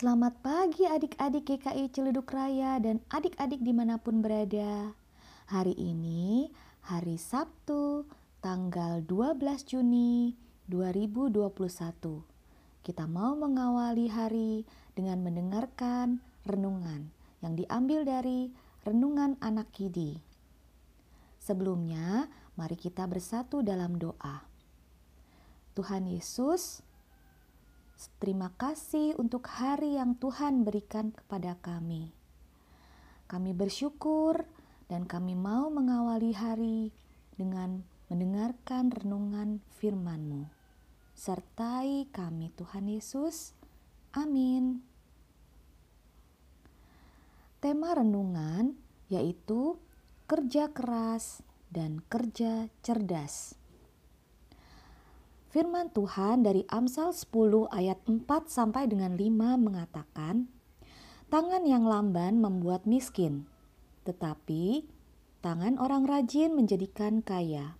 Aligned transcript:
Selamat 0.00 0.32
pagi 0.40 0.88
adik-adik 0.88 1.44
GKI 1.44 1.92
Ciledug 1.92 2.24
Raya 2.32 2.80
dan 2.80 3.04
adik-adik 3.12 3.60
di 3.60 3.76
mana 3.76 4.00
pun 4.00 4.24
berada. 4.24 4.96
Hari 5.44 5.76
ini 5.76 6.48
hari 6.88 7.20
Sabtu 7.20 8.08
tanggal 8.40 9.04
12 9.04 9.44
Juni 9.68 10.32
2021. 10.72 11.52
Kita 12.80 13.04
mau 13.04 13.36
mengawali 13.36 14.08
hari 14.08 14.64
dengan 14.96 15.20
mendengarkan 15.20 16.24
renungan 16.48 17.12
yang 17.44 17.60
diambil 17.60 18.00
dari 18.08 18.48
Renungan 18.88 19.36
Anak 19.44 19.68
Kidi. 19.68 20.16
Sebelumnya, 21.44 22.24
mari 22.56 22.80
kita 22.80 23.04
bersatu 23.04 23.60
dalam 23.60 24.00
doa. 24.00 24.48
Tuhan 25.76 26.08
Yesus, 26.08 26.80
Terima 28.16 28.48
kasih 28.56 29.12
untuk 29.20 29.44
hari 29.44 30.00
yang 30.00 30.16
Tuhan 30.16 30.64
berikan 30.64 31.12
kepada 31.12 31.60
kami. 31.60 32.08
Kami 33.28 33.52
bersyukur 33.52 34.48
dan 34.88 35.04
kami 35.04 35.36
mau 35.36 35.68
mengawali 35.68 36.32
hari 36.32 36.80
dengan 37.36 37.84
mendengarkan 38.08 38.88
renungan 38.88 39.60
firman-Mu. 39.76 40.48
Sertai 41.12 42.08
kami 42.08 42.48
Tuhan 42.56 42.88
Yesus. 42.88 43.52
Amin. 44.16 44.80
Tema 47.60 47.92
renungan 47.92 48.72
yaitu 49.12 49.76
kerja 50.24 50.72
keras 50.72 51.44
dan 51.68 52.00
kerja 52.08 52.72
cerdas. 52.80 53.59
Firman 55.50 55.90
Tuhan 55.90 56.46
dari 56.46 56.62
Amsal 56.70 57.10
10 57.10 57.74
ayat 57.74 57.98
4 58.06 58.22
sampai 58.46 58.86
dengan 58.86 59.18
5 59.18 59.58
mengatakan, 59.58 60.46
Tangan 61.26 61.66
yang 61.66 61.82
lamban 61.90 62.38
membuat 62.38 62.86
miskin, 62.86 63.50
tetapi 64.06 64.86
tangan 65.42 65.74
orang 65.82 66.06
rajin 66.06 66.54
menjadikan 66.54 67.18
kaya. 67.18 67.74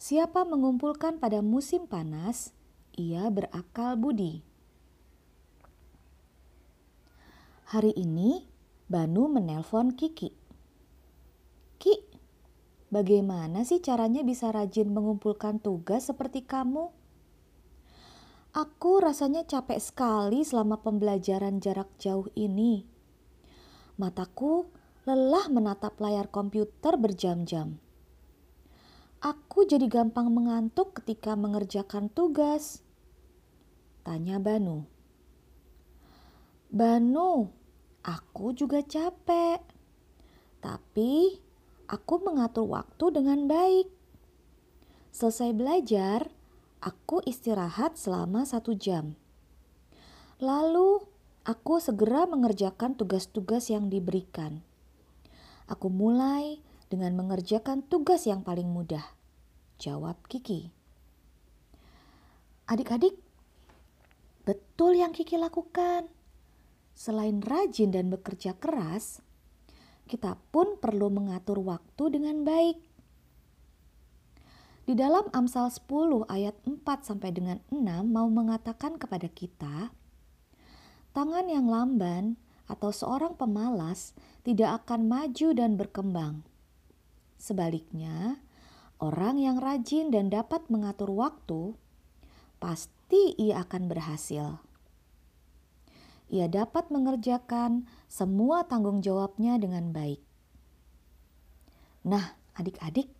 Siapa 0.00 0.48
mengumpulkan 0.48 1.20
pada 1.20 1.44
musim 1.44 1.84
panas, 1.84 2.56
ia 2.96 3.28
berakal 3.28 4.00
budi. 4.00 4.40
Hari 7.68 7.92
ini, 8.00 8.48
Banu 8.88 9.28
menelpon 9.28 9.92
Kiki. 9.92 10.45
Bagaimana 12.86 13.66
sih 13.66 13.82
caranya 13.82 14.22
bisa 14.22 14.54
rajin 14.54 14.94
mengumpulkan 14.94 15.58
tugas 15.58 16.06
seperti 16.06 16.46
kamu? 16.46 16.94
Aku 18.54 19.02
rasanya 19.02 19.42
capek 19.42 19.82
sekali 19.82 20.46
selama 20.46 20.80
pembelajaran 20.80 21.58
jarak 21.58 21.90
jauh 21.98 22.30
ini. 22.38 22.86
Mataku 23.98 24.70
lelah 25.04 25.50
menatap 25.50 25.98
layar 25.98 26.30
komputer 26.30 26.94
berjam-jam. 26.96 27.76
Aku 29.20 29.66
jadi 29.66 29.90
gampang 29.90 30.30
mengantuk 30.30 30.96
ketika 31.02 31.34
mengerjakan 31.34 32.06
tugas. 32.06 32.86
Tanya 34.06 34.38
Banu. 34.38 34.86
Banu, 36.70 37.50
aku 38.06 38.54
juga 38.54 38.78
capek. 38.80 39.58
Tapi 40.62 41.44
aku 41.86 42.22
mengatur 42.22 42.66
waktu 42.66 43.14
dengan 43.14 43.46
baik. 43.46 43.88
Selesai 45.14 45.54
belajar, 45.56 46.28
aku 46.82 47.24
istirahat 47.24 47.96
selama 47.96 48.44
satu 48.44 48.76
jam. 48.76 49.16
Lalu, 50.42 51.00
aku 51.48 51.80
segera 51.80 52.28
mengerjakan 52.28 52.98
tugas-tugas 52.98 53.72
yang 53.72 53.88
diberikan. 53.88 54.60
Aku 55.66 55.88
mulai 55.88 56.60
dengan 56.86 57.16
mengerjakan 57.18 57.82
tugas 57.82 58.28
yang 58.28 58.44
paling 58.44 58.68
mudah. 58.68 59.02
Jawab 59.80 60.20
Kiki. 60.28 60.70
Adik-adik, 62.66 63.14
betul 64.44 64.98
yang 64.98 65.14
Kiki 65.14 65.38
lakukan. 65.38 66.10
Selain 66.96 67.44
rajin 67.44 67.92
dan 67.92 68.08
bekerja 68.08 68.56
keras, 68.56 69.20
kita 70.06 70.38
pun 70.54 70.78
perlu 70.78 71.10
mengatur 71.10 71.58
waktu 71.60 72.14
dengan 72.14 72.46
baik. 72.46 72.78
Di 74.86 74.94
dalam 74.94 75.26
Amsal 75.34 75.66
10 75.66 76.30
ayat 76.30 76.54
4 76.62 76.78
sampai 77.02 77.34
dengan 77.34 77.58
6 77.74 77.82
mau 78.06 78.30
mengatakan 78.30 79.02
kepada 79.02 79.26
kita, 79.26 79.90
tangan 81.10 81.50
yang 81.50 81.66
lamban 81.66 82.38
atau 82.70 82.94
seorang 82.94 83.34
pemalas 83.34 84.14
tidak 84.46 84.86
akan 84.86 85.10
maju 85.10 85.48
dan 85.58 85.74
berkembang. 85.74 86.46
Sebaliknya, 87.34 88.38
orang 89.02 89.42
yang 89.42 89.58
rajin 89.58 90.14
dan 90.14 90.30
dapat 90.30 90.70
mengatur 90.70 91.10
waktu, 91.10 91.74
pasti 92.62 93.34
ia 93.42 93.66
akan 93.66 93.90
berhasil 93.90 94.62
ia 96.26 96.50
dapat 96.50 96.90
mengerjakan 96.90 97.86
semua 98.10 98.66
tanggung 98.66 98.98
jawabnya 98.98 99.58
dengan 99.62 99.94
baik. 99.94 100.18
Nah, 102.06 102.34
adik-adik, 102.54 103.10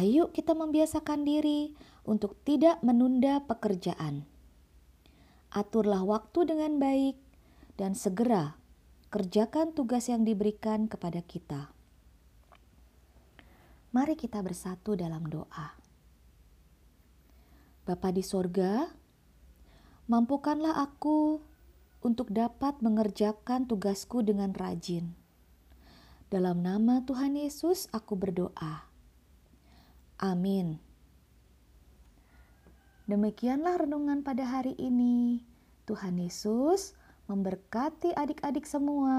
ayo 0.00 0.32
kita 0.32 0.52
membiasakan 0.56 1.24
diri 1.24 1.76
untuk 2.08 2.36
tidak 2.44 2.80
menunda 2.80 3.44
pekerjaan. 3.44 4.24
Aturlah 5.52 6.04
waktu 6.04 6.48
dengan 6.48 6.76
baik 6.80 7.16
dan 7.80 7.96
segera 7.96 8.56
kerjakan 9.08 9.72
tugas 9.72 10.08
yang 10.12 10.24
diberikan 10.24 10.88
kepada 10.88 11.24
kita. 11.24 11.72
Mari 13.96 14.12
kita 14.12 14.44
bersatu 14.44 14.92
dalam 14.92 15.24
doa. 15.24 15.72
Bapa 17.86 18.12
di 18.12 18.20
sorga, 18.20 18.84
mampukanlah 20.10 20.84
aku 20.84 21.40
untuk 22.06 22.30
dapat 22.30 22.78
mengerjakan 22.78 23.66
tugasku 23.66 24.22
dengan 24.22 24.54
rajin. 24.54 25.18
Dalam 26.30 26.62
nama 26.62 27.02
Tuhan 27.02 27.34
Yesus, 27.34 27.90
aku 27.90 28.14
berdoa. 28.14 28.86
Amin. 30.22 30.78
Demikianlah 33.10 33.82
renungan 33.82 34.22
pada 34.22 34.46
hari 34.46 34.78
ini. 34.78 35.42
Tuhan 35.86 36.18
Yesus 36.18 36.94
memberkati 37.26 38.14
adik-adik 38.14 38.66
semua. 38.66 39.14